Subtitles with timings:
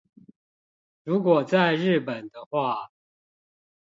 [1.03, 2.89] 如果在日本的話